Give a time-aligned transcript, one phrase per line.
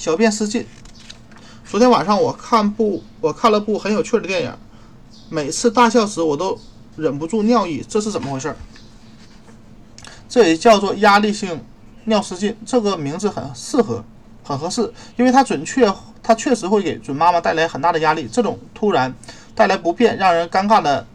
[0.00, 0.66] 小便失禁。
[1.66, 4.54] 昨天晚上我看部我看了部很有趣的电影，
[5.28, 6.58] 每次大笑时我都
[6.96, 8.56] 忍不住尿意，这是怎么回事？
[10.26, 11.62] 这也叫做压力性
[12.04, 14.02] 尿失禁，这个名字很适合，
[14.42, 15.92] 很合适，因为它准确，
[16.22, 18.26] 它确实会给准妈妈带来很大的压力。
[18.26, 19.14] 这种突然
[19.54, 21.06] 带来不便、让人尴尬的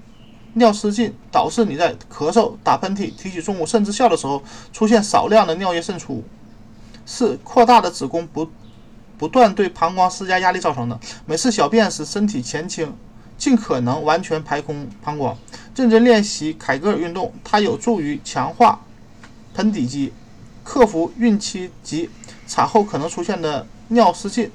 [0.54, 6.24] 尿失禁，导致你在咳嗽、打喷嚏、提起重物，甚至笑的时候出现少量的尿液渗出，
[7.04, 8.48] 是扩大的子宫不
[9.18, 11.00] 不断对膀胱施加压力造成的。
[11.26, 12.94] 每次小便时，身体前倾，
[13.38, 15.38] 尽可能完全排空膀胱。
[15.76, 18.80] 认真练习凯格尔运动，它有助于强化
[19.54, 20.14] 盆底肌，
[20.64, 22.09] 克服孕期及
[22.48, 24.52] 产后可能出现的尿失禁。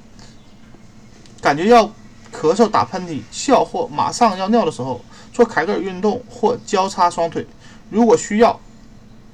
[1.41, 1.85] 感觉要
[2.33, 5.01] 咳嗽、打喷嚏、笑或马上要尿的时候，
[5.33, 7.45] 做凯格尔运动或交叉双腿。
[7.89, 8.59] 如果需要，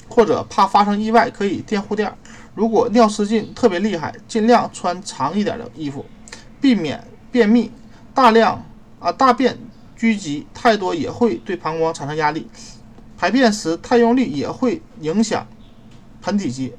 [0.09, 2.11] 或者怕发生意外，可以垫护垫。
[2.55, 6.05] 如果尿失禁特别厉害，尽量穿长一点的衣服，
[6.59, 7.71] 避免便秘。
[8.13, 8.63] 大量
[8.99, 9.57] 啊大便。
[9.98, 12.48] 聚集太多也会对膀胱产生压力，
[13.17, 15.48] 排便时太用力也会影响
[16.21, 16.71] 盆底肌。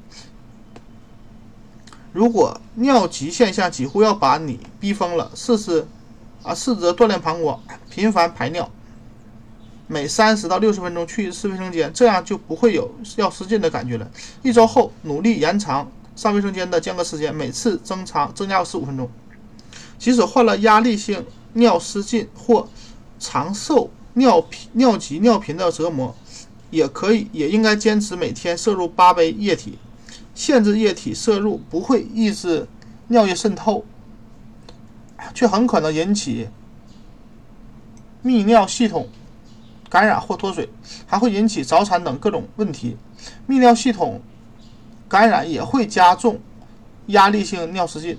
[2.13, 5.85] 如果尿急现象几乎要把你逼疯了，试试
[6.43, 8.71] 啊，试着锻炼膀胱，频繁排尿，
[9.91, 14.07] 每三十到六十分钟去一次卫生间，这样就不会有要失禁的感觉了。
[14.43, 19.09] 一周后努力延长上卫生间的间隔时间，每次增长增加十五分钟。
[19.97, 22.69] 即使患了压力性尿失禁或
[23.19, 26.15] 常受尿频、尿急、尿频的折磨，
[26.69, 29.79] 也可以也应该坚持每天摄入八杯液体。
[30.35, 32.67] 限制液体摄入不会抑制
[33.07, 33.83] 尿液渗透，
[35.33, 36.47] 却很可能引起
[38.23, 39.09] 泌尿系统
[39.89, 40.69] 感染或脱水，
[41.07, 42.95] 还会引起早产等各种问题。
[43.47, 44.21] 泌尿系统
[45.07, 46.39] 感染也会加重
[47.07, 48.17] 压力性尿失禁。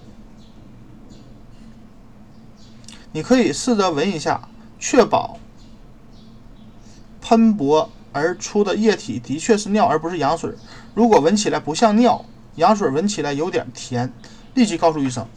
[3.12, 4.40] 你可以试着闻一下。
[4.82, 5.38] 确保
[7.20, 10.50] 喷薄而出的液体的确是尿而不是羊水。
[10.94, 12.24] 如果闻起来不像尿，
[12.56, 14.10] 羊水闻起来有点甜，
[14.54, 15.28] 立即告诉医生。